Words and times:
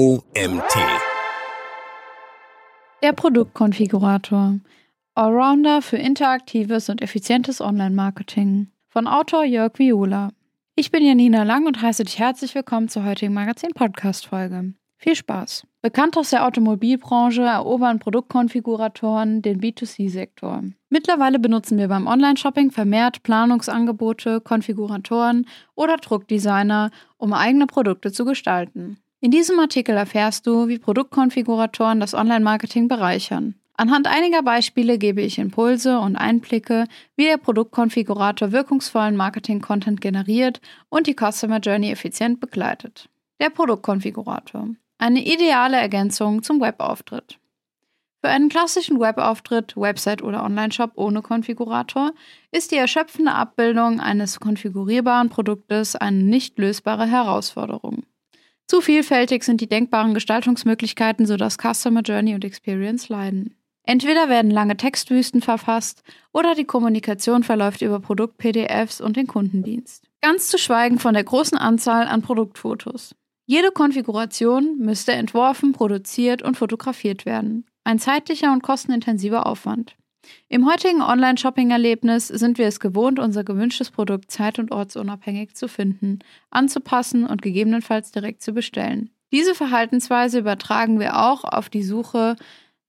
OMT. 0.00 0.78
Der 3.02 3.12
Produktkonfigurator. 3.12 4.58
Allrounder 5.14 5.82
für 5.82 5.98
interaktives 5.98 6.88
und 6.88 7.02
effizientes 7.02 7.60
Online-Marketing. 7.60 8.68
Von 8.88 9.06
Autor 9.06 9.44
Jörg 9.44 9.72
Viola. 9.78 10.30
Ich 10.74 10.90
bin 10.90 11.04
Janina 11.04 11.42
Lang 11.42 11.66
und 11.66 11.82
heiße 11.82 12.04
dich 12.04 12.18
herzlich 12.18 12.54
willkommen 12.54 12.88
zur 12.88 13.04
heutigen 13.04 13.34
Magazin-Podcast-Folge. 13.34 14.72
Viel 14.96 15.14
Spaß! 15.14 15.66
Bekannt 15.82 16.16
aus 16.16 16.30
der 16.30 16.46
Automobilbranche 16.46 17.42
erobern 17.42 17.98
Produktkonfiguratoren 17.98 19.42
den 19.42 19.60
B2C-Sektor. 19.60 20.62
Mittlerweile 20.88 21.38
benutzen 21.38 21.76
wir 21.76 21.88
beim 21.88 22.06
Online-Shopping 22.06 22.70
vermehrt 22.70 23.22
Planungsangebote, 23.22 24.40
Konfiguratoren 24.40 25.46
oder 25.74 25.98
Druckdesigner, 25.98 26.90
um 27.18 27.34
eigene 27.34 27.66
Produkte 27.66 28.10
zu 28.10 28.24
gestalten. 28.24 28.96
In 29.22 29.30
diesem 29.30 29.60
Artikel 29.60 29.96
erfährst 29.96 30.46
du, 30.46 30.68
wie 30.68 30.78
Produktkonfiguratoren 30.78 32.00
das 32.00 32.14
Online-Marketing 32.14 32.88
bereichern. 32.88 33.54
Anhand 33.76 34.06
einiger 34.06 34.42
Beispiele 34.42 34.96
gebe 34.96 35.20
ich 35.20 35.38
Impulse 35.38 35.98
und 36.00 36.16
Einblicke, 36.16 36.86
wie 37.16 37.24
der 37.24 37.36
Produktkonfigurator 37.36 38.52
wirkungsvollen 38.52 39.16
Marketing-Content 39.16 40.00
generiert 40.00 40.62
und 40.88 41.06
die 41.06 41.14
Customer 41.14 41.58
Journey 41.58 41.90
effizient 41.90 42.40
begleitet. 42.40 43.10
Der 43.40 43.50
Produktkonfigurator. 43.50 44.68
Eine 44.96 45.22
ideale 45.22 45.76
Ergänzung 45.76 46.42
zum 46.42 46.60
Webauftritt. 46.60 47.38
Für 48.22 48.28
einen 48.28 48.48
klassischen 48.48 49.00
Webauftritt, 49.00 49.76
Website 49.76 50.22
oder 50.22 50.44
Onlineshop 50.44 50.92
ohne 50.94 51.20
Konfigurator 51.20 52.12
ist 52.52 52.70
die 52.70 52.76
erschöpfende 52.76 53.32
Abbildung 53.32 54.00
eines 54.00 54.40
konfigurierbaren 54.40 55.30
Produktes 55.30 55.96
eine 55.96 56.22
nicht 56.22 56.58
lösbare 56.58 57.06
Herausforderung. 57.06 58.02
Zu 58.70 58.80
vielfältig 58.80 59.42
sind 59.42 59.60
die 59.60 59.68
denkbaren 59.68 60.14
Gestaltungsmöglichkeiten, 60.14 61.26
sodass 61.26 61.58
Customer 61.58 62.02
Journey 62.02 62.36
und 62.36 62.44
Experience 62.44 63.08
leiden. 63.08 63.56
Entweder 63.82 64.28
werden 64.28 64.52
lange 64.52 64.76
Textwüsten 64.76 65.42
verfasst 65.42 66.04
oder 66.32 66.54
die 66.54 66.66
Kommunikation 66.66 67.42
verläuft 67.42 67.82
über 67.82 67.98
Produkt-PDFs 67.98 69.00
und 69.00 69.16
den 69.16 69.26
Kundendienst. 69.26 70.08
Ganz 70.20 70.46
zu 70.46 70.56
schweigen 70.56 71.00
von 71.00 71.14
der 71.14 71.24
großen 71.24 71.58
Anzahl 71.58 72.06
an 72.06 72.22
Produktfotos. 72.22 73.16
Jede 73.44 73.72
Konfiguration 73.72 74.78
müsste 74.78 75.14
entworfen, 75.14 75.72
produziert 75.72 76.40
und 76.40 76.56
fotografiert 76.56 77.26
werden. 77.26 77.66
Ein 77.82 77.98
zeitlicher 77.98 78.52
und 78.52 78.62
kostenintensiver 78.62 79.48
Aufwand. 79.48 79.96
Im 80.48 80.70
heutigen 80.70 81.02
Online-Shopping-Erlebnis 81.02 82.28
sind 82.28 82.58
wir 82.58 82.66
es 82.66 82.80
gewohnt, 82.80 83.18
unser 83.18 83.44
gewünschtes 83.44 83.90
Produkt 83.90 84.30
zeit- 84.30 84.58
und 84.58 84.72
ortsunabhängig 84.72 85.54
zu 85.54 85.68
finden, 85.68 86.18
anzupassen 86.50 87.26
und 87.26 87.42
gegebenenfalls 87.42 88.12
direkt 88.12 88.42
zu 88.42 88.52
bestellen. 88.52 89.10
Diese 89.32 89.54
Verhaltensweise 89.54 90.40
übertragen 90.40 90.98
wir 90.98 91.18
auch 91.18 91.44
auf 91.44 91.68
die 91.68 91.84
Suche 91.84 92.36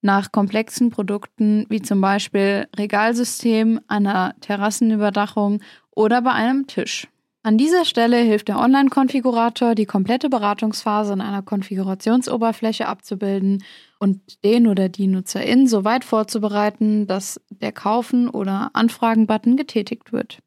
nach 0.01 0.31
komplexen 0.31 0.89
Produkten 0.89 1.65
wie 1.69 1.81
zum 1.81 2.01
Beispiel 2.01 2.67
Regalsystem, 2.75 3.79
einer 3.87 4.33
Terrassenüberdachung 4.41 5.61
oder 5.91 6.21
bei 6.21 6.31
einem 6.31 6.65
Tisch. 6.65 7.07
An 7.43 7.57
dieser 7.57 7.85
Stelle 7.85 8.17
hilft 8.17 8.49
der 8.49 8.59
Online-Konfigurator, 8.59 9.73
die 9.73 9.85
komplette 9.85 10.29
Beratungsphase 10.29 11.13
in 11.13 11.21
einer 11.21 11.41
Konfigurationsoberfläche 11.41 12.87
abzubilden 12.87 13.63
und 13.97 14.43
den 14.43 14.67
oder 14.67 14.89
die 14.89 15.07
Nutzerin 15.07 15.65
so 15.65 15.83
weit 15.83 16.05
vorzubereiten, 16.05 17.07
dass 17.07 17.41
der 17.49 17.71
Kaufen- 17.71 18.29
oder 18.29 18.69
Anfragen-Button 18.73 19.57
getätigt 19.57 20.13
wird. 20.13 20.37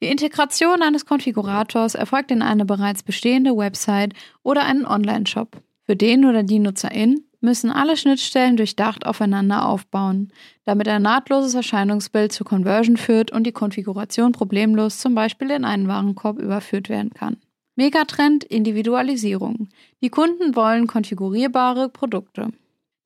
Die 0.00 0.06
Integration 0.06 0.80
eines 0.80 1.06
Konfigurators 1.06 1.96
erfolgt 1.96 2.30
in 2.30 2.42
eine 2.42 2.64
bereits 2.64 3.02
bestehende 3.02 3.56
Website 3.56 4.12
oder 4.44 4.64
einen 4.64 4.86
Online-Shop. 4.86 5.60
Für 5.82 5.96
den 5.96 6.24
oder 6.24 6.44
die 6.44 6.60
Nutzerin 6.60 7.24
müssen 7.44 7.70
alle 7.70 7.96
Schnittstellen 7.96 8.56
durchdacht 8.56 9.06
aufeinander 9.06 9.68
aufbauen, 9.68 10.32
damit 10.64 10.88
ein 10.88 11.02
nahtloses 11.02 11.54
Erscheinungsbild 11.54 12.32
zur 12.32 12.46
Conversion 12.46 12.96
führt 12.96 13.30
und 13.30 13.44
die 13.44 13.52
Konfiguration 13.52 14.32
problemlos 14.32 14.98
zum 14.98 15.14
Beispiel 15.14 15.50
in 15.50 15.64
einen 15.64 15.86
Warenkorb 15.86 16.40
überführt 16.40 16.88
werden 16.88 17.10
kann. 17.10 17.36
Megatrend 17.76 18.44
Individualisierung. 18.44 19.68
Die 20.02 20.08
Kunden 20.08 20.56
wollen 20.56 20.86
konfigurierbare 20.86 21.88
Produkte. 21.88 22.48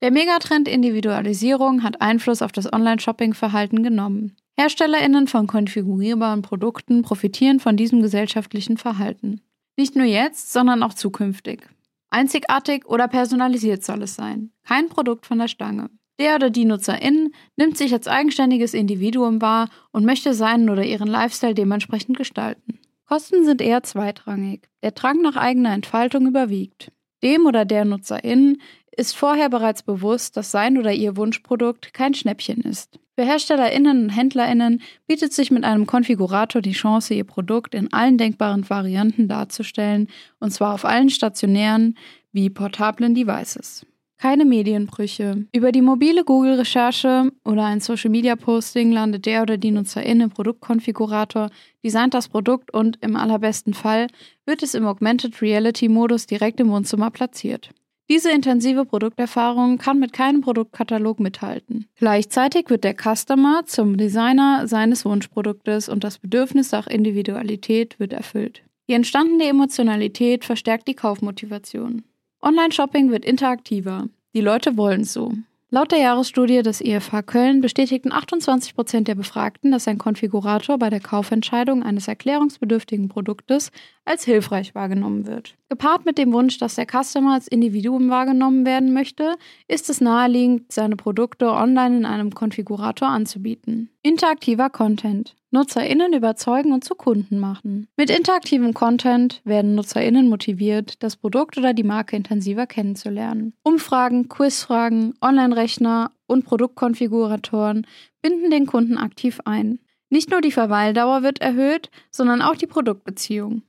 Der 0.01 0.11
Megatrend 0.11 0.67
Individualisierung 0.67 1.83
hat 1.83 2.01
Einfluss 2.01 2.41
auf 2.41 2.53
das 2.53 2.71
Online-Shopping-Verhalten 2.71 3.83
genommen. 3.83 4.37
HerstellerInnen 4.57 5.27
von 5.27 5.47
konfigurierbaren 5.47 6.41
Produkten 6.41 7.01
profitieren 7.01 7.59
von 7.59 7.75
diesem 7.75 8.01
gesellschaftlichen 8.01 8.77
Verhalten. 8.77 9.41
Nicht 9.75 9.95
nur 9.95 10.05
jetzt, 10.05 10.53
sondern 10.53 10.83
auch 10.83 10.93
zukünftig. 10.93 11.67
Einzigartig 12.09 12.85
oder 12.85 13.07
personalisiert 13.07 13.83
soll 13.83 14.03
es 14.03 14.15
sein. 14.15 14.51
Kein 14.65 14.89
Produkt 14.89 15.25
von 15.25 15.39
der 15.39 15.47
Stange. 15.47 15.89
Der 16.19 16.35
oder 16.35 16.49
die 16.49 16.65
Nutzerin 16.65 17.33
nimmt 17.55 17.77
sich 17.77 17.93
als 17.93 18.07
eigenständiges 18.07 18.73
Individuum 18.73 19.41
wahr 19.41 19.69
und 19.91 20.05
möchte 20.05 20.33
seinen 20.33 20.69
oder 20.69 20.83
ihren 20.83 21.07
Lifestyle 21.07 21.53
dementsprechend 21.53 22.17
gestalten. 22.17 22.79
Kosten 23.05 23.45
sind 23.45 23.61
eher 23.61 23.83
zweitrangig. 23.83 24.69
Der 24.83 24.91
Drang 24.91 25.21
nach 25.21 25.35
eigener 25.35 25.73
Entfaltung 25.73 26.27
überwiegt. 26.27 26.91
Dem 27.23 27.45
oder 27.45 27.65
der 27.65 27.85
Nutzerin 27.85 28.61
ist 28.91 29.15
vorher 29.15 29.49
bereits 29.49 29.81
bewusst, 29.81 30.35
dass 30.35 30.51
sein 30.51 30.77
oder 30.77 30.91
ihr 30.91 31.15
Wunschprodukt 31.15 31.93
kein 31.93 32.13
Schnäppchen 32.13 32.61
ist. 32.61 32.99
Für 33.19 33.25
HerstellerInnen 33.25 34.03
und 34.03 34.09
HändlerInnen 34.11 34.81
bietet 35.05 35.33
sich 35.33 35.51
mit 35.51 35.65
einem 35.65 35.85
Konfigurator 35.85 36.61
die 36.61 36.71
Chance, 36.71 37.13
ihr 37.13 37.25
Produkt 37.25 37.75
in 37.75 37.91
allen 37.91 38.17
denkbaren 38.17 38.69
Varianten 38.69 39.27
darzustellen, 39.27 40.07
und 40.39 40.51
zwar 40.51 40.73
auf 40.73 40.85
allen 40.85 41.09
stationären 41.09 41.97
wie 42.31 42.49
portablen 42.49 43.15
Devices. 43.15 43.85
Keine 44.19 44.45
Medienbrüche. 44.45 45.47
Über 45.53 45.73
die 45.73 45.81
mobile 45.81 46.23
Google-Recherche 46.23 47.33
oder 47.43 47.65
ein 47.65 47.81
Social-Media-Posting 47.81 48.93
landet 48.93 49.25
der 49.25 49.41
oder 49.41 49.57
die 49.57 49.71
Nutzerin 49.71 50.21
im 50.21 50.29
Produktkonfigurator, 50.29 51.49
designt 51.83 52.13
das 52.13 52.29
Produkt 52.29 52.73
und 52.73 52.99
im 53.01 53.17
allerbesten 53.17 53.73
Fall 53.73 54.07
wird 54.45 54.63
es 54.63 54.75
im 54.75 54.87
Augmented 54.87 55.41
Reality-Modus 55.41 56.25
direkt 56.25 56.61
im 56.61 56.69
Wohnzimmer 56.69 57.11
platziert. 57.11 57.71
Diese 58.11 58.31
intensive 58.31 58.85
Produkterfahrung 58.85 59.77
kann 59.77 59.99
mit 59.99 60.13
keinem 60.13 60.41
Produktkatalog 60.41 61.19
mithalten. 61.19 61.85
Gleichzeitig 61.97 62.69
wird 62.69 62.83
der 62.83 62.95
Customer 62.95 63.61
zum 63.65 63.97
Designer 63.97 64.67
seines 64.67 65.05
Wunschproduktes 65.05 65.89
und 65.89 66.03
das 66.03 66.17
Bedürfnis 66.17 66.71
nach 66.71 66.87
Individualität 66.87 67.99
wird 67.99 68.13
erfüllt. 68.13 68.63
Die 68.87 68.93
entstandene 68.93 69.45
Emotionalität 69.47 70.43
verstärkt 70.43 70.87
die 70.87 70.95
Kaufmotivation. 70.95 72.03
Online-Shopping 72.41 73.11
wird 73.11 73.25
interaktiver. 73.25 74.07
Die 74.33 74.41
Leute 74.41 74.75
wollen 74.75 75.01
es 75.01 75.13
so. 75.13 75.33
Laut 75.71 75.91
der 75.91 75.99
Jahresstudie 75.99 76.63
des 76.63 76.81
IFH 76.81 77.21
Köln 77.27 77.61
bestätigten 77.61 78.11
28 78.11 78.73
Prozent 78.73 79.07
der 79.07 79.13
Befragten, 79.13 79.71
dass 79.71 79.87
ein 79.87 79.99
Konfigurator 79.99 80.79
bei 80.79 80.89
der 80.89 80.99
Kaufentscheidung 80.99 81.83
eines 81.83 82.07
erklärungsbedürftigen 82.07 83.07
Produktes 83.07 83.71
als 84.03 84.25
hilfreich 84.25 84.73
wahrgenommen 84.73 85.27
wird. 85.27 85.53
Gepaart 85.69 86.07
mit 86.07 86.17
dem 86.17 86.33
Wunsch, 86.33 86.57
dass 86.57 86.73
der 86.73 86.87
Customer 86.87 87.35
als 87.35 87.47
Individuum 87.47 88.09
wahrgenommen 88.09 88.65
werden 88.65 88.93
möchte, 88.93 89.35
ist 89.67 89.91
es 89.91 90.01
naheliegend, 90.01 90.71
seine 90.71 90.95
Produkte 90.95 91.51
online 91.51 91.97
in 91.97 92.05
einem 92.07 92.33
Konfigurator 92.33 93.07
anzubieten. 93.07 93.91
Interaktiver 94.01 94.69
Content. 94.69 95.35
NutzerInnen 95.51 96.13
überzeugen 96.13 96.71
und 96.71 96.85
zu 96.85 96.95
Kunden 96.95 97.37
machen. 97.37 97.89
Mit 97.97 98.09
interaktivem 98.09 98.73
Content 98.73 99.41
werden 99.43 99.75
NutzerInnen 99.75 100.29
motiviert, 100.29 101.03
das 101.03 101.17
Produkt 101.17 101.57
oder 101.57 101.73
die 101.73 101.83
Marke 101.83 102.15
intensiver 102.15 102.65
kennenzulernen. 102.65 103.53
Umfragen, 103.61 104.29
Quizfragen, 104.29 105.15
Online-Rechner 105.21 106.11
und 106.27 106.45
Produktkonfiguratoren 106.45 107.85
binden 108.21 108.51
den 108.51 108.67
Kunden 108.67 108.97
aktiv 108.97 109.41
ein. 109.43 109.79
Nicht 110.09 110.31
nur 110.31 110.39
die 110.39 110.53
Verweildauer 110.53 111.21
wird 111.21 111.41
erhöht, 111.41 111.89
sondern 112.09 112.41
auch 112.41 112.55
die 112.55 112.67
Produktbeziehung. 112.67 113.63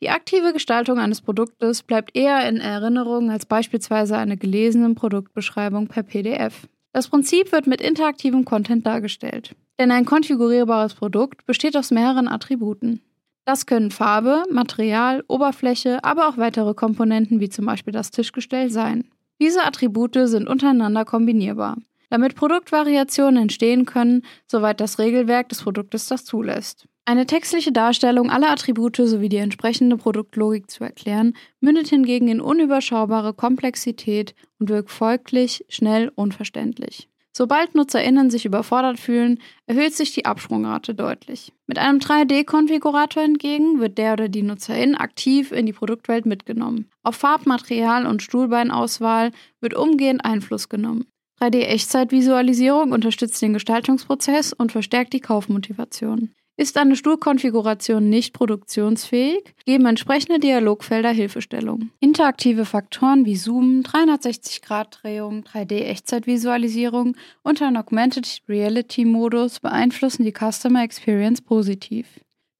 Die 0.00 0.10
aktive 0.10 0.52
Gestaltung 0.52 1.00
eines 1.00 1.20
Produktes 1.20 1.82
bleibt 1.82 2.16
eher 2.16 2.48
in 2.48 2.58
Erinnerung 2.58 3.30
als 3.30 3.44
beispielsweise 3.44 4.16
eine 4.18 4.36
gelesene 4.36 4.94
Produktbeschreibung 4.94 5.88
per 5.88 6.04
PDF. 6.04 6.68
Das 6.94 7.08
Prinzip 7.08 7.50
wird 7.50 7.66
mit 7.66 7.80
interaktivem 7.80 8.44
Content 8.44 8.86
dargestellt. 8.86 9.56
Denn 9.80 9.90
ein 9.90 10.04
konfigurierbares 10.04 10.94
Produkt 10.94 11.44
besteht 11.44 11.76
aus 11.76 11.90
mehreren 11.90 12.28
Attributen. 12.28 13.00
Das 13.44 13.66
können 13.66 13.90
Farbe, 13.90 14.44
Material, 14.48 15.24
Oberfläche, 15.26 16.02
aber 16.04 16.28
auch 16.28 16.38
weitere 16.38 16.72
Komponenten 16.72 17.40
wie 17.40 17.48
zum 17.48 17.66
Beispiel 17.66 17.92
das 17.92 18.12
Tischgestell 18.12 18.70
sein. 18.70 19.10
Diese 19.40 19.64
Attribute 19.64 20.16
sind 20.28 20.48
untereinander 20.48 21.04
kombinierbar, 21.04 21.78
damit 22.10 22.36
Produktvariationen 22.36 23.42
entstehen 23.42 23.86
können, 23.86 24.22
soweit 24.46 24.80
das 24.80 25.00
Regelwerk 25.00 25.48
des 25.48 25.62
Produktes 25.62 26.06
das 26.06 26.24
zulässt. 26.24 26.86
Eine 27.06 27.26
textliche 27.26 27.70
Darstellung 27.70 28.30
aller 28.30 28.50
Attribute 28.50 28.96
sowie 28.96 29.28
die 29.28 29.36
entsprechende 29.36 29.98
Produktlogik 29.98 30.70
zu 30.70 30.84
erklären, 30.84 31.34
mündet 31.60 31.88
hingegen 31.88 32.28
in 32.28 32.40
unüberschaubare 32.40 33.34
Komplexität 33.34 34.34
und 34.58 34.70
wirkt 34.70 34.90
folglich 34.90 35.66
schnell 35.68 36.10
unverständlich. 36.14 37.10
Sobald 37.36 37.74
NutzerInnen 37.74 38.30
sich 38.30 38.46
überfordert 38.46 38.98
fühlen, 38.98 39.40
erhöht 39.66 39.92
sich 39.92 40.14
die 40.14 40.24
Absprungrate 40.24 40.94
deutlich. 40.94 41.52
Mit 41.66 41.78
einem 41.78 41.98
3D-Konfigurator 41.98 43.24
hingegen 43.24 43.80
wird 43.80 43.98
der 43.98 44.14
oder 44.14 44.28
die 44.28 44.42
Nutzerin 44.42 44.94
aktiv 44.94 45.52
in 45.52 45.66
die 45.66 45.72
Produktwelt 45.72 46.24
mitgenommen. 46.24 46.88
Auf 47.02 47.16
Farbmaterial 47.16 48.06
und 48.06 48.22
Stuhlbeinauswahl 48.22 49.32
wird 49.60 49.74
umgehend 49.74 50.24
Einfluss 50.24 50.70
genommen. 50.70 51.06
3D-Echtzeitvisualisierung 51.40 52.92
unterstützt 52.92 53.42
den 53.42 53.52
Gestaltungsprozess 53.52 54.54
und 54.54 54.72
verstärkt 54.72 55.12
die 55.12 55.20
Kaufmotivation. 55.20 56.30
Ist 56.56 56.76
eine 56.76 56.94
Stuhlkonfiguration 56.94 58.08
nicht 58.08 58.32
produktionsfähig, 58.32 59.54
geben 59.66 59.86
entsprechende 59.86 60.38
Dialogfelder 60.38 61.10
Hilfestellung. 61.10 61.90
Interaktive 61.98 62.64
Faktoren 62.64 63.26
wie 63.26 63.34
Zoom, 63.34 63.80
360-Grad-Drehung, 63.80 65.42
3D-Echtzeitvisualisierung 65.42 67.16
und 67.42 67.60
ein 67.60 67.76
Augmented 67.76 68.42
Reality-Modus 68.48 69.58
beeinflussen 69.58 70.24
die 70.24 70.32
Customer 70.32 70.84
Experience 70.84 71.40
positiv. 71.40 72.06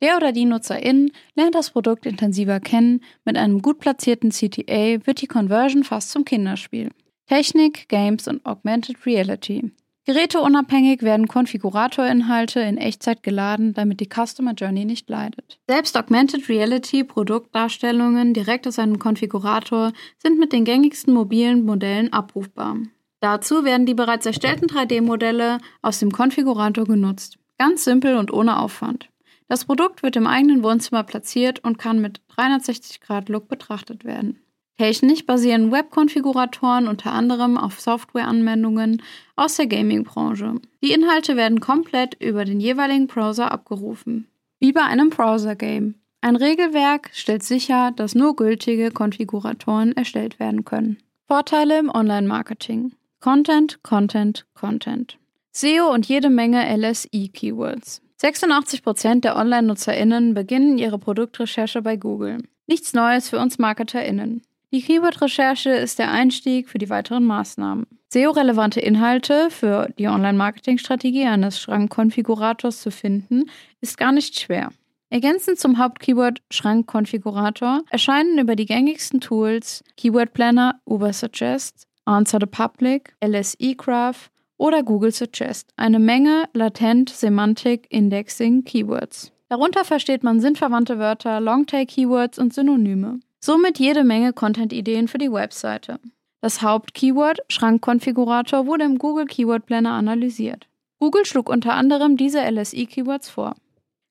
Der 0.03 0.17
oder 0.17 0.33
die 0.33 0.45
Nutzerin 0.45 1.13
lernt 1.37 1.55
das 1.55 1.71
Produkt 1.71 2.05
intensiver 2.05 2.59
kennen. 2.59 3.01
Mit 3.25 3.39
einem 3.39 3.63
gut 3.63 3.79
platzierten 3.79 4.31
CTA 4.31 5.07
wird 5.07 5.23
die 5.23 5.29
Conversion 5.29 5.85
fast 5.85 6.11
zum 6.11 6.25
Kinderspiel. 6.25 6.91
Technik, 7.27 7.89
Games 7.89 8.27
und 8.27 8.45
Augmented 8.45 9.07
Reality. 9.07 9.71
Geräteunabhängig 10.07 11.03
werden 11.03 11.29
Konfiguratorinhalte 11.29 12.61
in 12.61 12.77
Echtzeit 12.77 13.23
geladen, 13.23 13.73
damit 13.73 14.01
die 14.01 14.09
Customer 14.09 14.53
Journey 14.53 14.85
nicht 14.85 15.09
leidet. 15.09 15.59
Selbst 15.67 15.97
Augmented 15.97 16.49
Reality 16.51 17.05
Produktdarstellungen 17.05 18.35
direkt 18.35 18.67
aus 18.67 18.79
einem 18.79 18.99
Konfigurator 18.99 19.93
sind 20.19 20.39
mit 20.39 20.53
den 20.53 20.65
gängigsten 20.65 21.15
mobilen 21.15 21.65
Modellen 21.65 22.13
abrufbar. 22.13 22.77
Dazu 23.21 23.65
werden 23.65 23.87
die 23.87 23.95
bereits 23.95 24.27
erstellten 24.27 24.67
3D-Modelle 24.67 25.57
aus 25.81 26.01
dem 26.01 26.13
Konfigurator 26.13 26.85
genutzt. 26.85 27.39
Ganz 27.57 27.85
simpel 27.85 28.17
und 28.17 28.31
ohne 28.31 28.59
Aufwand. 28.59 29.09
Das 29.49 29.65
Produkt 29.65 30.03
wird 30.03 30.17
im 30.17 30.27
eigenen 30.27 30.63
Wohnzimmer 30.63 31.05
platziert 31.05 31.65
und 31.65 31.79
kann 31.79 32.03
mit 32.03 32.21
360-Grad-Look 32.37 33.49
betrachtet 33.49 34.05
werden. 34.05 34.44
Technisch 34.77 35.25
basieren 35.25 35.71
Webkonfiguratoren 35.71 36.89
unter 36.89 37.13
anderem 37.13 37.57
auf 37.57 37.81
Softwareanwendungen 37.81 39.03
aus 39.37 39.57
der 39.57 39.69
Gaming-Branche. 39.69 40.57
Die 40.83 40.93
Inhalte 40.93 41.37
werden 41.37 41.61
komplett 41.61 42.21
über 42.21 42.45
den 42.45 42.59
jeweiligen 42.59 43.07
Browser 43.07 43.53
abgerufen. 43.53 44.27
Wie 44.59 44.73
bei 44.73 44.83
einem 44.83 45.11
Browser-Game. 45.11 45.95
Ein 46.21 46.37
Regelwerk 46.37 47.11
stellt 47.13 47.45
sicher, 47.45 47.93
dass 47.95 48.15
nur 48.15 48.35
gültige 48.35 48.91
Konfiguratoren 48.91 49.93
erstellt 49.93 50.41
werden 50.41 50.65
können. 50.65 50.99
Vorteile 51.29 51.79
im 51.79 51.91
Online-Marketing. 51.91 52.93
Content, 53.21 53.83
Content, 53.83 54.45
Content. 54.55 55.19
SEO 55.53 55.93
und 55.93 56.07
jede 56.07 56.31
Menge 56.31 56.65
LSI-Keywords. 56.77 58.03
86% 58.21 59.21
der 59.21 59.37
Online-NutzerInnen 59.37 60.35
beginnen 60.35 60.79
ihre 60.79 60.99
Produktrecherche 60.99 61.81
bei 61.81 61.97
Google. 61.97 62.39
Nichts 62.67 62.93
Neues 62.93 63.29
für 63.29 63.39
uns 63.39 63.59
MarketerInnen. 63.59 64.43
Die 64.75 64.83
Keyword-Recherche 64.83 65.71
ist 65.71 66.01
der 66.01 66.11
Einstieg 66.11 66.69
für 66.69 66.79
die 66.79 66.91
weiteren 66.91 67.25
Maßnahmen. 67.27 67.87
SEO-relevante 68.09 68.81
Inhalte 68.81 69.49
für 69.49 69.89
die 70.01 70.09
Online-Marketing-Strategie 70.09 71.27
eines 71.27 71.61
Schrankkonfigurators 71.61 72.83
zu 72.83 72.91
finden, 72.91 73.45
ist 73.81 73.97
gar 73.97 74.11
nicht 74.11 74.37
schwer. 74.37 74.71
Ergänzend 75.11 75.61
zum 75.61 75.79
Hauptkeyword 75.79 76.43
Schrankkonfigurator 76.51 77.83
erscheinen 77.89 78.37
über 78.41 78.57
die 78.57 78.67
gängigsten 78.67 79.21
Tools 79.21 79.85
Keyword 79.97 80.33
Planner, 80.33 80.81
Ubersuggest, 80.87 81.87
Answer 82.05 82.41
the 82.41 82.47
Public, 82.47 83.15
LSE 83.25 83.77
Graph 83.77 84.29
oder 84.57 84.83
Google 84.83 85.13
Suggest 85.13 85.71
eine 85.77 86.01
Menge 86.01 86.47
latent 86.53 87.11
Semantik 87.11 87.87
Indexing 87.91 88.65
Keywords. 88.65 89.31
Darunter 89.49 89.85
versteht 89.85 90.25
man 90.25 90.41
sinnverwandte 90.41 90.99
Wörter, 90.99 91.39
Longtail 91.39 91.87
Keywords 91.87 92.41
und 92.41 92.53
Synonyme. 92.53 93.21
Somit 93.45 93.79
jede 93.79 94.05
Menge 94.05 94.33
Content-Ideen 94.33 95.07
für 95.07 95.19
die 95.19 95.31
Webseite. 95.31 96.01
Das 96.41 96.63
Hauptkeyword 96.63 97.41
Schrankkonfigurator 97.51 98.65
wurde 98.65 98.85
im 98.85 98.97
Google 98.97 99.27
Keyword 99.27 99.67
Planner 99.67 99.93
analysiert. 99.93 100.67
Google 100.99 101.27
schlug 101.27 101.51
unter 101.51 101.75
anderem 101.75 102.17
diese 102.17 102.41
LSI-Keywords 102.41 103.29
vor. 103.29 103.55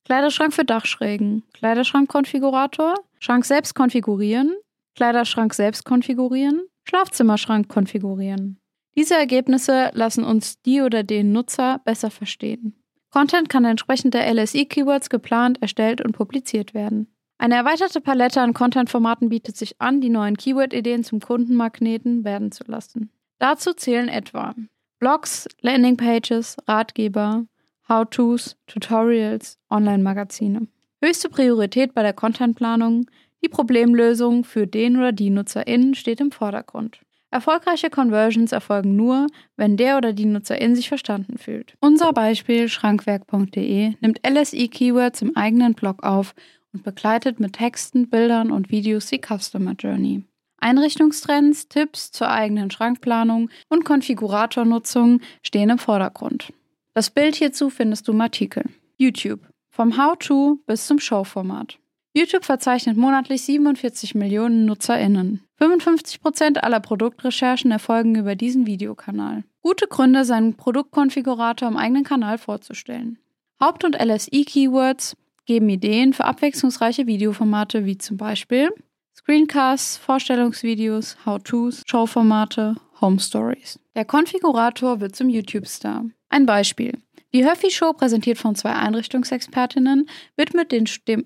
Kleiderschrank 0.05 0.53
für 0.53 0.65
Dachschrägen, 0.65 1.41
Kleiderschrankkonfigurator, 1.55 2.93
Schrank 3.17 3.45
selbst 3.45 3.73
konfigurieren, 3.73 4.53
Kleiderschrank 4.95 5.55
selbst 5.55 5.83
konfigurieren, 5.83 6.61
Schlafzimmerschrank 6.83 7.67
konfigurieren. 7.67 8.59
Diese 8.95 9.15
Ergebnisse 9.15 9.89
lassen 9.95 10.25
uns 10.25 10.61
die 10.61 10.81
oder 10.81 11.01
den 11.01 11.31
Nutzer 11.31 11.81
besser 11.85 12.11
verstehen. 12.11 12.75
Content 13.09 13.49
kann 13.49 13.65
entsprechend 13.65 14.13
der 14.13 14.31
LSI-Keywords 14.31 15.09
geplant, 15.09 15.59
erstellt 15.59 16.01
und 16.01 16.11
publiziert 16.11 16.75
werden. 16.75 17.07
Eine 17.43 17.55
erweiterte 17.55 17.99
Palette 17.99 18.39
an 18.39 18.53
Content-Formaten 18.53 19.27
bietet 19.27 19.57
sich 19.57 19.75
an, 19.81 19.99
die 19.99 20.07
neuen 20.07 20.37
Keyword-Ideen 20.37 21.03
zum 21.03 21.19
Kundenmagneten 21.19 22.23
werden 22.23 22.53
zu 22.53 22.63
lassen. 22.67 23.09
Dazu 23.37 23.73
zählen 23.73 24.07
etwa 24.07 24.55
Blogs, 24.97 25.49
Landingpages, 25.59 26.55
Ratgeber, 26.69 27.43
How-Tos, 27.89 28.55
Tutorials, 28.67 29.59
Online-Magazine. 29.69 30.67
Höchste 31.01 31.27
Priorität 31.27 31.93
bei 31.93 32.01
der 32.01 32.13
Contentplanung, 32.13 33.07
die 33.43 33.49
Problemlösung 33.49 34.45
für 34.45 34.65
den 34.65 34.95
oder 34.95 35.11
die 35.11 35.29
NutzerInnen 35.29 35.95
steht 35.95 36.21
im 36.21 36.31
Vordergrund. 36.31 37.01
Erfolgreiche 37.29 37.89
Conversions 37.89 38.53
erfolgen 38.53 38.95
nur, 38.95 39.27
wenn 39.57 39.75
der 39.75 39.97
oder 39.97 40.13
die 40.13 40.27
Nutzerin 40.27 40.77
sich 40.77 40.87
verstanden 40.87 41.37
fühlt. 41.37 41.75
Unser 41.81 42.13
Beispiel 42.13 42.69
schrankwerk.de 42.69 43.95
nimmt 43.99 44.21
LSI-Keywords 44.25 45.21
im 45.21 45.35
eigenen 45.35 45.73
Blog 45.73 46.03
auf 46.03 46.35
und 46.73 46.83
begleitet 46.83 47.39
mit 47.39 47.53
Texten, 47.53 48.09
Bildern 48.09 48.51
und 48.51 48.71
Videos 48.71 49.07
die 49.07 49.21
Customer 49.21 49.73
Journey. 49.73 50.23
Einrichtungstrends, 50.57 51.67
Tipps 51.67 52.11
zur 52.11 52.29
eigenen 52.29 52.71
Schrankplanung 52.71 53.49
und 53.69 53.83
Konfiguratornutzung 53.83 55.21
stehen 55.41 55.69
im 55.69 55.77
Vordergrund. 55.77 56.53
Das 56.93 57.09
Bild 57.09 57.35
hierzu 57.35 57.69
findest 57.69 58.07
du 58.07 58.13
im 58.13 58.21
Artikel. 58.21 58.63
YouTube. 58.97 59.41
Vom 59.69 59.97
How-To 59.97 60.59
bis 60.65 60.87
zum 60.87 60.99
Showformat. 60.99 61.79
YouTube 62.15 62.45
verzeichnet 62.45 62.95
monatlich 62.95 63.41
47 63.41 64.13
Millionen 64.13 64.65
NutzerInnen. 64.65 65.41
55% 65.59 66.59
aller 66.59 66.79
Produktrecherchen 66.79 67.71
erfolgen 67.71 68.15
über 68.15 68.35
diesen 68.35 68.67
Videokanal. 68.67 69.43
Gute 69.61 69.87
Gründe, 69.87 70.23
seinen 70.23 70.55
Produktkonfigurator 70.55 71.67
im 71.67 71.77
eigenen 71.77 72.03
Kanal 72.03 72.37
vorzustellen. 72.37 73.17
Haupt- 73.59 73.83
und 73.83 73.95
LSI-Keywords 73.95 75.15
geben 75.45 75.69
Ideen 75.69 76.13
für 76.13 76.25
abwechslungsreiche 76.25 77.07
Videoformate 77.07 77.85
wie 77.85 77.97
zum 77.97 78.17
Beispiel 78.17 78.69
Screencasts, 79.15 79.97
Vorstellungsvideos, 79.97 81.17
How-Tos, 81.25 81.83
Showformate, 81.85 82.75
Home 82.99 83.19
Stories. 83.19 83.79
Der 83.95 84.05
Konfigurator 84.05 84.99
wird 84.99 85.15
zum 85.15 85.29
YouTube-Star. 85.29 86.05
Ein 86.29 86.45
Beispiel. 86.45 86.97
Die 87.33 87.45
Huffy 87.45 87.71
Show, 87.71 87.93
präsentiert 87.93 88.37
von 88.37 88.55
zwei 88.55 88.73
Einrichtungsexpertinnen, 88.73 90.07
wird 90.35 90.53
mit 90.53 90.71
den 90.71 90.87
Stimmen. 90.87 91.25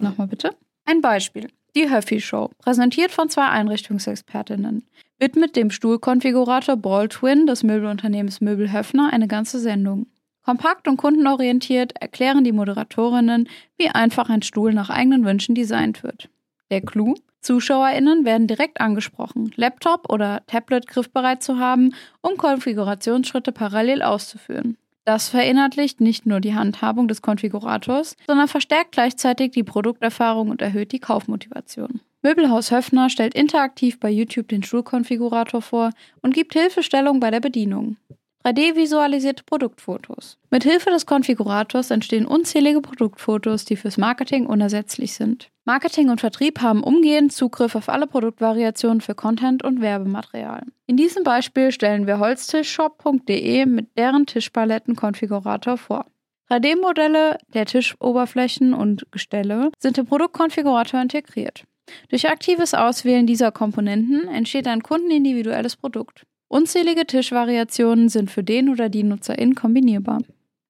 Nochmal 0.00 0.28
bitte. 0.28 0.56
Ein 0.86 1.00
Beispiel. 1.00 1.48
Die 1.76 1.90
Huffy 1.90 2.20
Show, 2.20 2.50
präsentiert 2.58 3.10
von 3.10 3.28
zwei 3.28 3.46
Einrichtungsexpertinnen, 3.48 4.84
widmet 5.18 5.56
dem 5.56 5.70
Stuhlkonfigurator 5.70 6.76
Ball 6.76 7.08
Twin 7.08 7.46
des 7.46 7.62
Möbelunternehmens 7.62 8.40
Möbel 8.40 8.72
Höffner 8.72 9.12
eine 9.12 9.28
ganze 9.28 9.58
Sendung. 9.58 10.06
Kompakt 10.44 10.86
und 10.88 10.98
kundenorientiert 10.98 12.00
erklären 12.00 12.44
die 12.44 12.52
Moderatorinnen, 12.52 13.48
wie 13.78 13.88
einfach 13.88 14.28
ein 14.28 14.42
Stuhl 14.42 14.74
nach 14.74 14.90
eigenen 14.90 15.24
Wünschen 15.24 15.54
designt 15.54 16.02
wird. 16.02 16.28
Der 16.70 16.82
Clou? 16.82 17.14
ZuschauerInnen 17.40 18.24
werden 18.24 18.46
direkt 18.46 18.80
angesprochen, 18.80 19.52
Laptop 19.56 20.10
oder 20.10 20.42
Tablet 20.46 20.86
griffbereit 20.86 21.42
zu 21.42 21.58
haben, 21.58 21.94
um 22.22 22.38
Konfigurationsschritte 22.38 23.52
parallel 23.52 24.00
auszuführen. 24.00 24.78
Das 25.04 25.28
verinnerlicht 25.28 26.00
nicht 26.00 26.24
nur 26.24 26.40
die 26.40 26.54
Handhabung 26.54 27.06
des 27.06 27.20
Konfigurators, 27.20 28.16
sondern 28.26 28.48
verstärkt 28.48 28.92
gleichzeitig 28.92 29.50
die 29.50 29.62
Produkterfahrung 29.62 30.48
und 30.48 30.62
erhöht 30.62 30.92
die 30.92 31.00
Kaufmotivation. 31.00 32.00
Möbelhaus 32.22 32.70
Höfner 32.70 33.10
stellt 33.10 33.34
interaktiv 33.34 34.00
bei 34.00 34.08
YouTube 34.08 34.48
den 34.48 34.62
Stuhlkonfigurator 34.62 35.60
vor 35.60 35.90
und 36.22 36.32
gibt 36.32 36.54
Hilfestellung 36.54 37.20
bei 37.20 37.30
der 37.30 37.40
Bedienung. 37.40 37.98
3D-visualisierte 38.44 39.42
Produktfotos. 39.44 40.36
Mit 40.50 40.64
Hilfe 40.64 40.90
des 40.90 41.06
Konfigurators 41.06 41.90
entstehen 41.90 42.26
unzählige 42.26 42.82
Produktfotos, 42.82 43.64
die 43.64 43.76
fürs 43.76 43.96
Marketing 43.96 44.44
unersetzlich 44.46 45.14
sind. 45.14 45.48
Marketing 45.64 46.10
und 46.10 46.20
Vertrieb 46.20 46.60
haben 46.60 46.84
umgehend 46.84 47.32
Zugriff 47.32 47.74
auf 47.74 47.88
alle 47.88 48.06
Produktvariationen 48.06 49.00
für 49.00 49.14
Content 49.14 49.64
und 49.64 49.80
Werbematerial. 49.80 50.66
In 50.86 50.98
diesem 50.98 51.24
Beispiel 51.24 51.72
stellen 51.72 52.06
wir 52.06 52.18
holztischshop.de 52.18 53.64
mit 53.64 53.96
deren 53.96 54.26
Tischpalettenkonfigurator 54.26 55.78
vor. 55.78 56.04
3D-Modelle 56.50 57.38
der 57.54 57.64
Tischoberflächen 57.64 58.74
und 58.74 59.06
Gestelle 59.10 59.70
sind 59.78 59.96
im 59.96 60.04
Produktkonfigurator 60.04 61.00
integriert. 61.00 61.64
Durch 62.10 62.28
aktives 62.28 62.74
Auswählen 62.74 63.26
dieser 63.26 63.52
Komponenten 63.52 64.28
entsteht 64.28 64.66
ein 64.66 64.82
kundenindividuelles 64.82 65.76
Produkt. 65.76 66.26
Unzählige 66.54 67.04
Tischvariationen 67.04 68.08
sind 68.08 68.30
für 68.30 68.44
den 68.44 68.68
oder 68.68 68.88
die 68.88 69.02
Nutzerin 69.02 69.56
kombinierbar. 69.56 70.20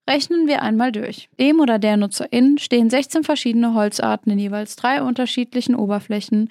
Rechnen 0.09 0.47
wir 0.47 0.62
einmal 0.62 0.93
durch. 0.93 1.29
Dem 1.38 1.61
oder 1.61 1.79
der 1.79 1.99
Nutzerin 1.99 2.57
stehen 2.57 2.88
16 2.88 3.23
verschiedene 3.23 3.75
Holzarten 3.75 4.33
in 4.33 4.38
jeweils 4.38 4.76
drei 4.76 5.03
unterschiedlichen 5.03 5.75
Oberflächen, 5.75 6.49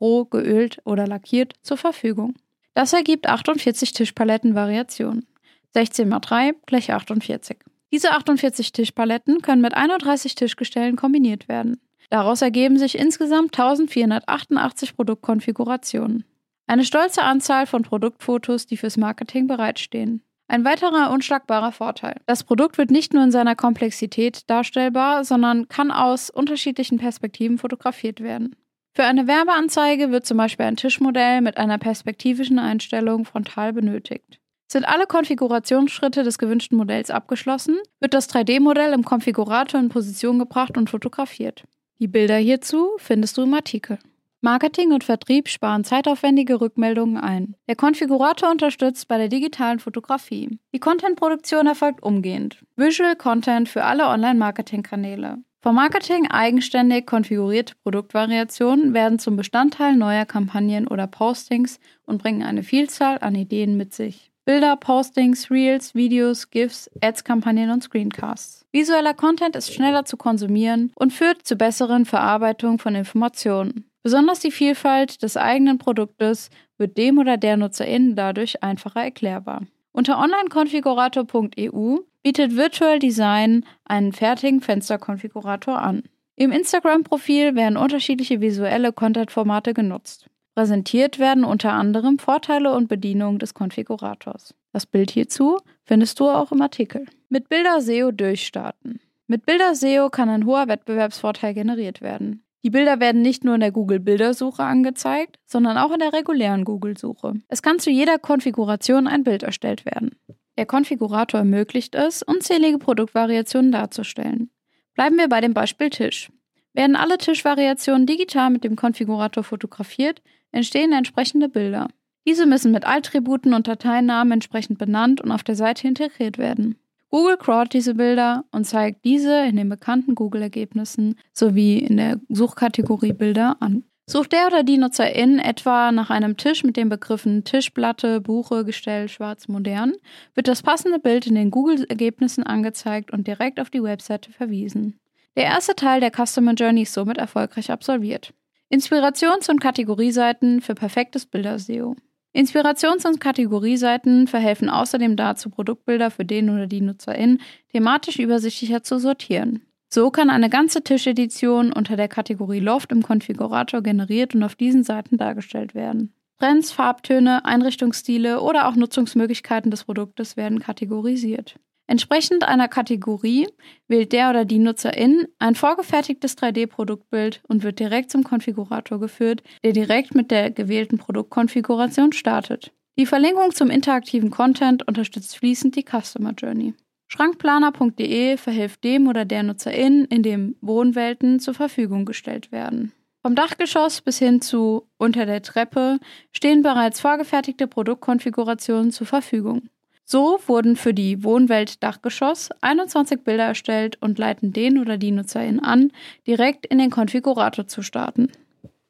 roh, 0.00 0.24
geölt 0.24 0.78
oder 0.84 1.08
lackiert, 1.08 1.54
zur 1.62 1.78
Verfügung. 1.78 2.36
Das 2.74 2.92
ergibt 2.92 3.28
48 3.28 3.92
Tischpalettenvariationen. 3.92 5.26
16 5.74 6.08
mal 6.08 6.20
3 6.20 6.52
gleich 6.66 6.92
48. 6.92 7.56
Diese 7.90 8.12
48 8.12 8.70
Tischpaletten 8.70 9.42
können 9.42 9.62
mit 9.62 9.74
31 9.74 10.36
Tischgestellen 10.36 10.94
kombiniert 10.94 11.48
werden. 11.48 11.80
Daraus 12.08 12.40
ergeben 12.40 12.78
sich 12.78 12.96
insgesamt 12.96 13.58
1488 13.58 14.94
Produktkonfigurationen. 14.94 16.24
Eine 16.66 16.84
stolze 16.84 17.22
Anzahl 17.22 17.66
von 17.66 17.82
Produktfotos, 17.82 18.66
die 18.66 18.76
fürs 18.76 18.96
Marketing 18.96 19.46
bereitstehen. 19.46 20.22
Ein 20.48 20.64
weiterer 20.64 21.10
unschlagbarer 21.10 21.72
Vorteil. 21.72 22.16
Das 22.26 22.44
Produkt 22.44 22.78
wird 22.78 22.90
nicht 22.90 23.14
nur 23.14 23.24
in 23.24 23.32
seiner 23.32 23.56
Komplexität 23.56 24.48
darstellbar, 24.48 25.24
sondern 25.24 25.68
kann 25.68 25.90
aus 25.90 26.30
unterschiedlichen 26.30 26.98
Perspektiven 26.98 27.58
fotografiert 27.58 28.20
werden. 28.20 28.54
Für 28.94 29.04
eine 29.04 29.26
Werbeanzeige 29.26 30.10
wird 30.10 30.24
zum 30.24 30.38
Beispiel 30.38 30.66
ein 30.66 30.76
Tischmodell 30.76 31.40
mit 31.40 31.56
einer 31.58 31.78
perspektivischen 31.78 32.58
Einstellung 32.58 33.24
frontal 33.24 33.72
benötigt. 33.72 34.40
Sind 34.68 34.84
alle 34.84 35.06
Konfigurationsschritte 35.06 36.22
des 36.22 36.38
gewünschten 36.38 36.78
Modells 36.78 37.10
abgeschlossen, 37.10 37.76
wird 38.00 38.14
das 38.14 38.28
3D-Modell 38.28 38.92
im 38.92 39.04
Konfigurator 39.04 39.78
in 39.78 39.88
Position 39.88 40.38
gebracht 40.38 40.76
und 40.76 40.90
fotografiert. 40.90 41.64
Die 41.98 42.08
Bilder 42.08 42.36
hierzu 42.36 42.90
findest 42.98 43.36
du 43.36 43.42
im 43.42 43.54
Artikel. 43.54 43.98
Marketing 44.40 44.92
und 44.92 45.02
Vertrieb 45.02 45.48
sparen 45.48 45.84
zeitaufwendige 45.84 46.60
Rückmeldungen 46.60 47.16
ein. 47.16 47.56
Der 47.68 47.76
Konfigurator 47.76 48.50
unterstützt 48.50 49.08
bei 49.08 49.16
der 49.18 49.28
digitalen 49.28 49.78
Fotografie. 49.78 50.58
Die 50.74 50.78
Contentproduktion 50.78 51.66
erfolgt 51.66 52.02
umgehend. 52.02 52.58
Visual 52.76 53.16
Content 53.16 53.68
für 53.68 53.84
alle 53.84 54.06
Online-Marketing-Kanäle. 54.06 55.38
Vom 55.62 55.74
Marketing 55.74 56.28
eigenständig 56.30 57.06
konfigurierte 57.06 57.74
Produktvariationen 57.82 58.94
werden 58.94 59.18
zum 59.18 59.36
Bestandteil 59.36 59.96
neuer 59.96 60.24
Kampagnen 60.24 60.86
oder 60.86 61.08
Postings 61.08 61.80
und 62.04 62.22
bringen 62.22 62.44
eine 62.44 62.62
Vielzahl 62.62 63.18
an 63.18 63.34
Ideen 63.34 63.76
mit 63.76 63.92
sich. 63.92 64.30
Bilder, 64.44 64.76
Postings, 64.76 65.50
Reels, 65.50 65.96
Videos, 65.96 66.50
GIFs, 66.50 66.88
Ads-Kampagnen 67.00 67.70
und 67.70 67.82
Screencasts. 67.82 68.64
Visueller 68.70 69.12
Content 69.12 69.56
ist 69.56 69.74
schneller 69.74 70.04
zu 70.04 70.16
konsumieren 70.16 70.92
und 70.94 71.12
führt 71.12 71.42
zu 71.42 71.56
besseren 71.56 72.04
Verarbeitung 72.04 72.78
von 72.78 72.94
Informationen. 72.94 73.90
Besonders 74.06 74.38
die 74.38 74.52
Vielfalt 74.52 75.24
des 75.24 75.36
eigenen 75.36 75.78
Produktes 75.78 76.48
wird 76.78 76.96
dem 76.96 77.18
oder 77.18 77.36
der 77.38 77.56
Nutzerin 77.56 78.14
dadurch 78.14 78.62
einfacher 78.62 79.02
erklärbar. 79.02 79.62
Unter 79.90 80.20
onlinekonfigurator.eu 80.20 81.96
bietet 82.22 82.54
Virtual 82.54 83.00
Design 83.00 83.64
einen 83.84 84.12
fertigen 84.12 84.60
Fensterkonfigurator 84.60 85.82
an. 85.82 86.04
Im 86.36 86.52
Instagram-Profil 86.52 87.56
werden 87.56 87.76
unterschiedliche 87.76 88.40
visuelle 88.40 88.92
Content-Formate 88.92 89.74
genutzt. 89.74 90.26
Präsentiert 90.54 91.18
werden 91.18 91.42
unter 91.42 91.72
anderem 91.72 92.20
Vorteile 92.20 92.76
und 92.76 92.86
Bedienungen 92.86 93.40
des 93.40 93.54
Konfigurators. 93.54 94.54
Das 94.72 94.86
Bild 94.86 95.10
hierzu 95.10 95.58
findest 95.82 96.20
du 96.20 96.28
auch 96.28 96.52
im 96.52 96.62
Artikel. 96.62 97.06
Mit 97.28 97.48
Bilder 97.48 97.80
SEO 97.80 98.12
durchstarten. 98.12 99.00
Mit 99.26 99.46
Bilder 99.46 99.74
SEO 99.74 100.10
kann 100.10 100.28
ein 100.28 100.46
hoher 100.46 100.68
Wettbewerbsvorteil 100.68 101.54
generiert 101.54 102.00
werden. 102.02 102.44
Die 102.64 102.70
Bilder 102.70 103.00
werden 103.00 103.22
nicht 103.22 103.44
nur 103.44 103.54
in 103.54 103.60
der 103.60 103.72
Google-Bildersuche 103.72 104.62
angezeigt, 104.62 105.38
sondern 105.46 105.78
auch 105.78 105.92
in 105.92 106.00
der 106.00 106.12
regulären 106.12 106.64
Google-Suche. 106.64 107.34
Es 107.48 107.62
kann 107.62 107.78
zu 107.78 107.90
jeder 107.90 108.18
Konfiguration 108.18 109.06
ein 109.06 109.24
Bild 109.24 109.42
erstellt 109.42 109.84
werden. 109.84 110.16
Der 110.58 110.66
Konfigurator 110.66 111.40
ermöglicht 111.40 111.94
es, 111.94 112.22
unzählige 112.22 112.78
Produktvariationen 112.78 113.72
darzustellen. 113.72 114.50
Bleiben 114.94 115.18
wir 115.18 115.28
bei 115.28 115.40
dem 115.40 115.54
Beispiel 115.54 115.90
Tisch. 115.90 116.32
Werden 116.72 116.96
alle 116.96 117.18
Tischvariationen 117.18 118.06
digital 118.06 118.50
mit 118.50 118.64
dem 118.64 118.76
Konfigurator 118.76 119.44
fotografiert, 119.44 120.22
entstehen 120.52 120.92
entsprechende 120.92 121.48
Bilder. 121.48 121.88
Diese 122.26 122.46
müssen 122.46 122.72
mit 122.72 122.86
Attributen 122.86 123.54
und 123.54 123.68
Dateinamen 123.68 124.32
entsprechend 124.32 124.78
benannt 124.78 125.20
und 125.20 125.30
auf 125.30 125.44
der 125.44 125.54
Seite 125.54 125.86
integriert 125.86 126.38
werden. 126.38 126.76
Google 127.16 127.38
crawlt 127.38 127.72
diese 127.72 127.94
Bilder 127.94 128.44
und 128.50 128.66
zeigt 128.66 129.06
diese 129.06 129.46
in 129.46 129.56
den 129.56 129.70
bekannten 129.70 130.14
Google-Ergebnissen 130.14 131.18
sowie 131.32 131.78
in 131.78 131.96
der 131.96 132.20
Suchkategorie 132.28 133.14
Bilder 133.14 133.56
an. 133.60 133.84
Sucht 134.04 134.32
der 134.32 134.48
oder 134.48 134.62
die 134.62 134.76
Nutzerin 134.76 135.38
etwa 135.38 135.92
nach 135.92 136.10
einem 136.10 136.36
Tisch 136.36 136.62
mit 136.62 136.76
den 136.76 136.90
Begriffen 136.90 137.42
Tischplatte, 137.42 138.20
Buche, 138.20 138.66
Gestell, 138.66 139.08
Schwarz, 139.08 139.48
Modern, 139.48 139.94
wird 140.34 140.46
das 140.46 140.62
passende 140.62 140.98
Bild 140.98 141.26
in 141.26 141.36
den 141.36 141.50
Google-Ergebnissen 141.50 142.42
angezeigt 142.42 143.10
und 143.10 143.26
direkt 143.26 143.60
auf 143.60 143.70
die 143.70 143.82
Webseite 143.82 144.30
verwiesen. 144.30 145.00
Der 145.36 145.44
erste 145.44 145.74
Teil 145.74 146.00
der 146.00 146.12
Customer 146.12 146.52
Journey 146.52 146.82
ist 146.82 146.92
somit 146.92 147.16
erfolgreich 147.16 147.70
absolviert. 147.70 148.34
Inspirations- 148.68 149.48
und 149.48 149.62
Kategorieseiten 149.62 150.60
für 150.60 150.74
perfektes 150.74 151.24
Bilder-SEO. 151.24 151.96
Inspirations- 152.36 153.06
und 153.06 153.18
Kategorieseiten 153.18 154.26
verhelfen 154.26 154.68
außerdem 154.68 155.16
dazu, 155.16 155.48
Produktbilder 155.48 156.10
für 156.10 156.26
den 156.26 156.50
oder 156.50 156.66
die 156.66 156.82
Nutzerin 156.82 157.40
thematisch 157.72 158.18
übersichtlicher 158.18 158.82
zu 158.82 158.98
sortieren. 158.98 159.62
So 159.88 160.10
kann 160.10 160.28
eine 160.28 160.50
ganze 160.50 160.82
Tischedition 160.82 161.72
unter 161.72 161.96
der 161.96 162.08
Kategorie 162.08 162.60
Loft 162.60 162.92
im 162.92 163.02
Konfigurator 163.02 163.80
generiert 163.80 164.34
und 164.34 164.42
auf 164.42 164.54
diesen 164.54 164.84
Seiten 164.84 165.16
dargestellt 165.16 165.74
werden. 165.74 166.12
Trends, 166.38 166.72
Farbtöne, 166.72 167.46
Einrichtungsstile 167.46 168.42
oder 168.42 168.68
auch 168.68 168.76
Nutzungsmöglichkeiten 168.76 169.70
des 169.70 169.84
Produktes 169.84 170.36
werden 170.36 170.58
kategorisiert. 170.58 171.56
Entsprechend 171.88 172.42
einer 172.42 172.68
Kategorie 172.68 173.46
wählt 173.86 174.12
der 174.12 174.30
oder 174.30 174.44
die 174.44 174.58
Nutzerin 174.58 175.28
ein 175.38 175.54
vorgefertigtes 175.54 176.36
3D-Produktbild 176.36 177.42
und 177.46 177.62
wird 177.62 177.78
direkt 177.78 178.10
zum 178.10 178.24
Konfigurator 178.24 178.98
geführt, 178.98 179.42
der 179.62 179.72
direkt 179.72 180.14
mit 180.14 180.30
der 180.30 180.50
gewählten 180.50 180.98
Produktkonfiguration 180.98 182.12
startet. 182.12 182.72
Die 182.98 183.06
Verlinkung 183.06 183.52
zum 183.52 183.70
interaktiven 183.70 184.30
Content 184.30 184.86
unterstützt 184.88 185.36
fließend 185.36 185.76
die 185.76 185.84
Customer 185.84 186.32
Journey. 186.32 186.74
Schrankplaner.de 187.08 188.36
verhilft 188.36 188.82
dem 188.82 189.06
oder 189.06 189.24
der 189.24 189.44
Nutzerin, 189.44 190.06
in 190.06 190.22
dem 190.24 190.56
Wohnwelten 190.60 191.38
zur 191.38 191.54
Verfügung 191.54 192.04
gestellt 192.04 192.50
werden. 192.50 192.92
Vom 193.22 193.34
Dachgeschoss 193.34 194.02
bis 194.02 194.18
hin 194.18 194.40
zu 194.40 194.88
unter 194.98 195.26
der 195.26 195.42
Treppe 195.42 195.98
stehen 196.32 196.62
bereits 196.62 197.00
vorgefertigte 197.00 197.66
Produktkonfigurationen 197.66 198.90
zur 198.90 199.06
Verfügung. 199.06 199.68
So 200.08 200.38
wurden 200.46 200.76
für 200.76 200.94
die 200.94 201.24
Wohnwelt 201.24 201.82
Dachgeschoss 201.82 202.50
21 202.60 203.24
Bilder 203.24 203.42
erstellt 203.42 204.00
und 204.00 204.20
leiten 204.20 204.52
den 204.52 204.78
oder 204.78 204.98
die 204.98 205.10
Nutzerin 205.10 205.58
an, 205.58 205.90
direkt 206.28 206.64
in 206.64 206.78
den 206.78 206.90
Konfigurator 206.90 207.66
zu 207.66 207.82
starten. 207.82 208.30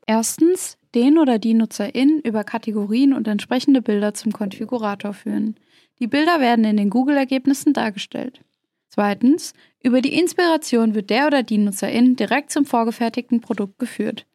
Erstens, 0.07 0.77
den 0.95 1.17
oder 1.17 1.39
die 1.39 1.55
Nutzerin 1.55 2.21
über 2.21 2.45
Kategorien 2.45 3.15
und 3.15 3.27
entsprechende 3.29 3.81
Bilder 3.81 4.13
zum 4.13 4.31
Konfigurator 4.31 5.15
führen. 5.15 5.57
Die 6.01 6.07
Bilder 6.07 6.39
werden 6.39 6.67
in 6.67 6.77
den 6.77 6.91
Google-Ergebnissen 6.91 7.73
dargestellt. 7.73 8.43
Zweitens, 8.91 9.55
über 9.83 10.03
die 10.03 10.19
Inspiration 10.19 10.95
wird 10.95 11.09
der 11.09 11.29
oder 11.29 11.43
die 11.43 11.59
Nutzerin 11.59 12.17
direkt 12.17 12.51
zum 12.51 12.67
vorgefertigten 12.67 13.41
Produkt 13.41 13.79
geführt. 13.79 14.27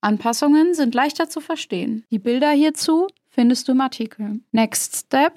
Anpassungen 0.00 0.72
sind 0.74 0.94
leichter 0.94 1.28
zu 1.28 1.40
verstehen. 1.40 2.04
Die 2.12 2.20
Bilder 2.20 2.52
hierzu 2.52 3.08
findest 3.28 3.66
du 3.66 3.72
im 3.72 3.80
Artikel. 3.80 4.38
Next 4.52 4.94
Step 4.94 5.32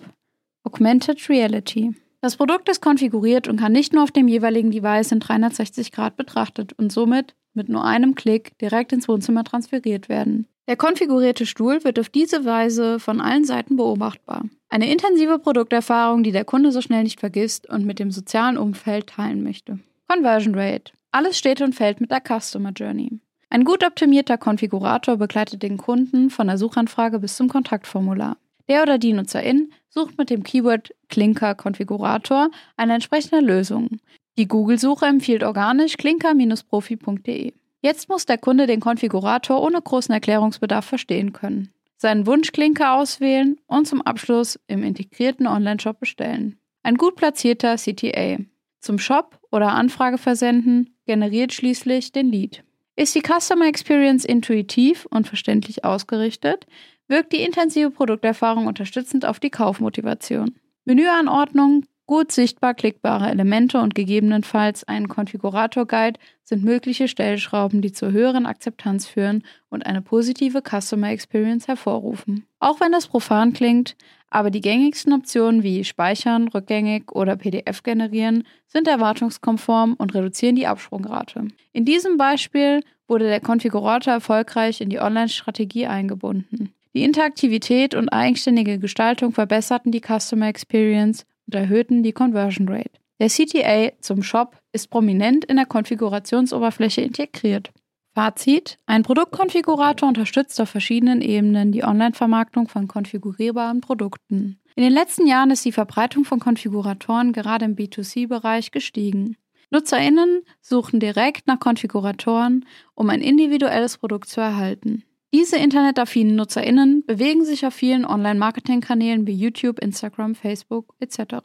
Augmented 0.63 1.29
Reality. 1.29 1.93
Das 2.21 2.37
Produkt 2.37 2.69
ist 2.69 2.81
konfiguriert 2.81 3.47
und 3.47 3.59
kann 3.59 3.71
nicht 3.71 3.93
nur 3.93 4.03
auf 4.03 4.11
dem 4.11 4.27
jeweiligen 4.27 4.71
Device 4.71 5.11
in 5.11 5.19
360 5.19 5.91
Grad 5.91 6.17
betrachtet 6.17 6.73
und 6.73 6.91
somit 6.91 7.33
mit 7.53 7.67
nur 7.67 7.83
einem 7.83 8.15
Klick 8.15 8.57
direkt 8.59 8.93
ins 8.93 9.07
Wohnzimmer 9.07 9.43
transferiert 9.43 10.07
werden. 10.07 10.47
Der 10.67 10.77
konfigurierte 10.77 11.45
Stuhl 11.45 11.83
wird 11.83 11.99
auf 11.99 12.09
diese 12.09 12.45
Weise 12.45 12.99
von 12.99 13.19
allen 13.19 13.43
Seiten 13.43 13.75
beobachtbar. 13.75 14.45
Eine 14.69 14.91
intensive 14.91 15.39
Produkterfahrung, 15.39 16.23
die 16.23 16.31
der 16.31 16.45
Kunde 16.45 16.71
so 16.71 16.81
schnell 16.81 17.03
nicht 17.03 17.19
vergisst 17.19 17.67
und 17.67 17.85
mit 17.85 17.99
dem 17.99 18.11
sozialen 18.11 18.57
Umfeld 18.57 19.07
teilen 19.07 19.43
möchte. 19.43 19.79
Conversion 20.07 20.55
Rate. 20.55 20.93
Alles 21.11 21.37
steht 21.37 21.61
und 21.61 21.75
fällt 21.75 21.99
mit 21.99 22.11
der 22.11 22.21
Customer 22.21 22.71
Journey. 22.71 23.19
Ein 23.49 23.65
gut 23.65 23.85
optimierter 23.85 24.37
Konfigurator 24.37 25.17
begleitet 25.17 25.61
den 25.61 25.75
Kunden 25.75 26.29
von 26.29 26.47
der 26.47 26.57
Suchanfrage 26.57 27.19
bis 27.19 27.35
zum 27.35 27.49
Kontaktformular. 27.49 28.37
Der 28.71 28.83
oder 28.83 28.97
die 28.97 29.11
Nutzerin 29.11 29.73
sucht 29.89 30.17
mit 30.17 30.29
dem 30.29 30.43
Keyword 30.43 30.95
Klinker 31.09 31.55
Konfigurator 31.55 32.49
eine 32.77 32.93
entsprechende 32.93 33.45
Lösung. 33.45 33.97
Die 34.37 34.47
Google-Suche 34.47 35.07
empfiehlt 35.07 35.43
organisch 35.43 35.97
klinker-profi.de. 35.97 37.51
Jetzt 37.81 38.07
muss 38.07 38.25
der 38.25 38.37
Kunde 38.37 38.67
den 38.67 38.79
Konfigurator 38.79 39.61
ohne 39.61 39.81
großen 39.81 40.13
Erklärungsbedarf 40.13 40.85
verstehen 40.85 41.33
können, 41.33 41.73
seinen 41.97 42.25
Wunschklinker 42.25 42.93
auswählen 42.95 43.59
und 43.67 43.89
zum 43.89 44.01
Abschluss 44.03 44.57
im 44.67 44.83
integrierten 44.83 45.47
Online-Shop 45.47 45.99
bestellen. 45.99 46.57
Ein 46.81 46.95
gut 46.95 47.17
platzierter 47.17 47.75
CTA. 47.75 48.37
Zum 48.79 48.99
Shop 48.99 49.37
oder 49.51 49.73
Anfrage 49.73 50.17
versenden 50.17 50.95
generiert 51.05 51.51
schließlich 51.51 52.13
den 52.13 52.31
Lead. 52.31 52.63
Ist 52.95 53.15
die 53.15 53.21
Customer 53.21 53.65
Experience 53.65 54.23
intuitiv 54.23 55.07
und 55.07 55.27
verständlich 55.27 55.83
ausgerichtet, 55.83 56.67
wirkt 57.11 57.33
die 57.33 57.43
intensive 57.43 57.91
Produkterfahrung 57.91 58.65
unterstützend 58.65 59.25
auf 59.25 59.39
die 59.39 59.51
Kaufmotivation. 59.51 60.55
Menüanordnung, 60.85 61.85
gut 62.07 62.31
sichtbar 62.31 62.73
klickbare 62.73 63.29
Elemente 63.29 63.79
und 63.79 63.93
gegebenenfalls 63.93 64.83
ein 64.85 65.07
Konfigurator-Guide 65.07 66.19
sind 66.43 66.63
mögliche 66.63 67.07
Stellschrauben, 67.07 67.81
die 67.81 67.91
zur 67.91 68.11
höheren 68.11 68.45
Akzeptanz 68.45 69.05
führen 69.05 69.43
und 69.69 69.85
eine 69.85 70.01
positive 70.01 70.61
Customer 70.61 71.11
Experience 71.11 71.67
hervorrufen. 71.67 72.47
Auch 72.59 72.79
wenn 72.79 72.91
das 72.91 73.07
profan 73.07 73.53
klingt, 73.53 73.95
aber 74.29 74.49
die 74.49 74.61
gängigsten 74.61 75.13
Optionen 75.13 75.61
wie 75.61 75.83
Speichern, 75.83 76.47
rückgängig 76.47 77.11
oder 77.11 77.35
PDF 77.35 77.83
generieren 77.83 78.45
sind 78.67 78.87
erwartungskonform 78.87 79.93
und 79.93 80.15
reduzieren 80.15 80.55
die 80.55 80.67
Absprungrate. 80.67 81.49
In 81.73 81.85
diesem 81.85 82.17
Beispiel 82.17 82.81
wurde 83.07 83.25
der 83.25 83.41
Konfigurator 83.41 84.13
erfolgreich 84.13 84.79
in 84.79 84.89
die 84.89 84.99
Online-Strategie 84.99 85.87
eingebunden. 85.87 86.73
Die 86.93 87.03
Interaktivität 87.03 87.95
und 87.95 88.09
eigenständige 88.09 88.77
Gestaltung 88.77 89.31
verbesserten 89.31 89.91
die 89.91 90.01
Customer 90.01 90.47
Experience 90.47 91.25
und 91.47 91.55
erhöhten 91.55 92.03
die 92.03 92.11
Conversion 92.11 92.67
Rate. 92.67 92.91
Der 93.19 93.29
CTA 93.29 93.91
zum 94.01 94.23
Shop 94.23 94.57
ist 94.73 94.89
prominent 94.89 95.45
in 95.45 95.55
der 95.55 95.65
Konfigurationsoberfläche 95.65 97.01
integriert. 97.01 97.71
Fazit: 98.13 98.77
Ein 98.87 99.03
Produktkonfigurator 99.03 100.09
unterstützt 100.09 100.59
auf 100.59 100.69
verschiedenen 100.69 101.21
Ebenen 101.21 101.71
die 101.71 101.83
Online-Vermarktung 101.83 102.67
von 102.67 102.89
konfigurierbaren 102.89 103.79
Produkten. 103.79 104.59
In 104.75 104.83
den 104.83 104.91
letzten 104.91 105.27
Jahren 105.27 105.51
ist 105.51 105.63
die 105.63 105.71
Verbreitung 105.71 106.25
von 106.25 106.39
Konfiguratoren 106.39 107.31
gerade 107.31 107.65
im 107.65 107.75
B2C-Bereich 107.75 108.71
gestiegen. 108.71 109.37
NutzerInnen 109.69 110.41
suchen 110.59 110.99
direkt 110.99 111.47
nach 111.47 111.59
Konfiguratoren, 111.59 112.65
um 112.95 113.09
ein 113.09 113.21
individuelles 113.21 113.97
Produkt 113.97 114.27
zu 114.27 114.41
erhalten. 114.41 115.03
Diese 115.33 115.55
internetaffinen 115.55 116.35
NutzerInnen 116.35 117.05
bewegen 117.05 117.45
sich 117.45 117.65
auf 117.65 117.73
vielen 117.73 118.05
Online-Marketing-Kanälen 118.05 119.25
wie 119.27 119.33
YouTube, 119.33 119.79
Instagram, 119.79 120.35
Facebook 120.35 120.93
etc. 120.99 121.35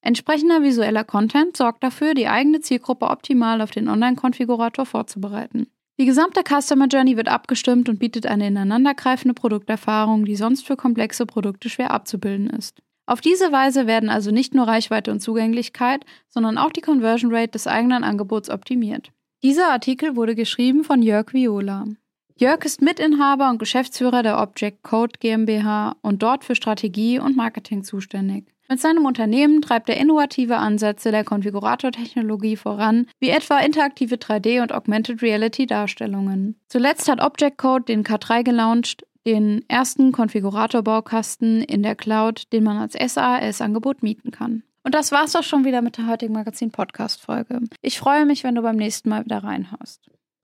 Entsprechender 0.00 0.62
visueller 0.62 1.02
Content 1.02 1.56
sorgt 1.56 1.82
dafür, 1.82 2.14
die 2.14 2.28
eigene 2.28 2.60
Zielgruppe 2.60 3.06
optimal 3.06 3.60
auf 3.60 3.72
den 3.72 3.88
Online-Konfigurator 3.88 4.86
vorzubereiten. 4.86 5.66
Die 5.98 6.06
gesamte 6.06 6.42
Customer 6.42 6.86
Journey 6.86 7.16
wird 7.16 7.28
abgestimmt 7.28 7.88
und 7.88 7.98
bietet 7.98 8.26
eine 8.26 8.46
ineinandergreifende 8.46 9.34
Produkterfahrung, 9.34 10.24
die 10.24 10.36
sonst 10.36 10.64
für 10.64 10.76
komplexe 10.76 11.26
Produkte 11.26 11.68
schwer 11.68 11.90
abzubilden 11.90 12.48
ist. 12.48 12.80
Auf 13.06 13.20
diese 13.20 13.52
Weise 13.52 13.88
werden 13.88 14.08
also 14.08 14.30
nicht 14.30 14.54
nur 14.54 14.68
Reichweite 14.68 15.10
und 15.10 15.20
Zugänglichkeit, 15.20 16.04
sondern 16.28 16.58
auch 16.58 16.70
die 16.70 16.80
Conversion 16.80 17.34
Rate 17.34 17.50
des 17.50 17.66
eigenen 17.66 18.04
Angebots 18.04 18.50
optimiert. 18.50 19.10
Dieser 19.42 19.70
Artikel 19.70 20.14
wurde 20.14 20.36
geschrieben 20.36 20.84
von 20.84 21.02
Jörg 21.02 21.32
Viola. 21.32 21.86
Jörg 22.36 22.64
ist 22.64 22.82
Mitinhaber 22.82 23.50
und 23.50 23.58
Geschäftsführer 23.58 24.22
der 24.22 24.40
Object 24.40 24.82
Code 24.82 25.12
GmbH 25.20 25.96
und 26.02 26.22
dort 26.22 26.44
für 26.44 26.54
Strategie 26.54 27.18
und 27.18 27.36
Marketing 27.36 27.84
zuständig. 27.84 28.52
Mit 28.68 28.80
seinem 28.80 29.04
Unternehmen 29.04 29.60
treibt 29.60 29.90
er 29.90 29.98
innovative 29.98 30.56
Ansätze 30.56 31.10
der 31.10 31.24
Konfiguratortechnologie 31.24 32.56
voran, 32.56 33.06
wie 33.18 33.28
etwa 33.28 33.58
interaktive 33.58 34.14
3D- 34.14 34.62
und 34.62 34.72
Augmented 34.72 35.20
Reality-Darstellungen. 35.20 36.56
Zuletzt 36.68 37.06
hat 37.10 37.20
Object 37.20 37.58
Code 37.58 37.84
den 37.84 38.02
K3 38.02 38.42
gelauncht, 38.42 39.04
den 39.26 39.62
ersten 39.68 40.10
Konfigurator-Baukasten 40.12 41.62
in 41.62 41.82
der 41.82 41.96
Cloud, 41.96 42.50
den 42.52 42.64
man 42.64 42.78
als 42.78 42.94
SAS-Angebot 42.94 44.02
mieten 44.02 44.30
kann. 44.30 44.62
Und 44.84 44.94
das 44.94 45.12
war's 45.12 45.32
doch 45.32 45.44
schon 45.44 45.64
wieder 45.64 45.82
mit 45.82 45.98
der 45.98 46.06
heutigen 46.06 46.32
Magazin-Podcast-Folge. 46.32 47.60
Ich 47.82 47.98
freue 47.98 48.26
mich, 48.26 48.42
wenn 48.42 48.54
du 48.54 48.62
beim 48.62 48.76
nächsten 48.76 49.10
Mal 49.10 49.24
wieder 49.24 49.44
reinhaust. 49.44 50.08